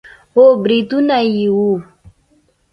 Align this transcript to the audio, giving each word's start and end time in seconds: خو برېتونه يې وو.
خو 0.31 0.43
برېتونه 0.63 1.17
يې 1.35 1.47
وو. 1.55 1.71